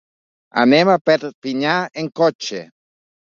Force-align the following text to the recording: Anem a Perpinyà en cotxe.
Anem 0.61 0.91
a 0.93 0.95
Perpinyà 1.09 1.75
en 2.05 2.09
cotxe. 2.21 2.63